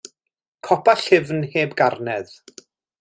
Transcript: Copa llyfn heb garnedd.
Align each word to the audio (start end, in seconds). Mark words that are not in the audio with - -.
Copa 0.69 0.95
llyfn 1.01 1.45
heb 1.57 1.77
garnedd. 1.83 2.33